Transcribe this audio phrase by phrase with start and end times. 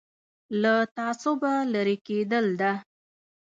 [0.61, 2.71] له تعصبه لرې کېدل ده.